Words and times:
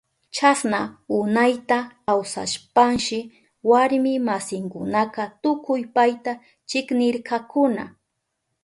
Chasna 0.35 0.79
unayta 1.19 1.77
kawsashpanshi 2.05 3.17
warmi 3.69 4.13
masinkunaka 4.27 5.21
tukuy 5.43 5.83
payta 5.95 6.31
chiknirkakuna. 6.69 7.83